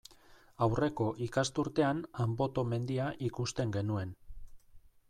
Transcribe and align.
Aurreko 0.65 1.09
ikasturtean 1.25 2.01
Anboto 2.27 2.67
mendia 2.73 3.13
ikusten 3.31 3.77
genuen. 3.79 4.21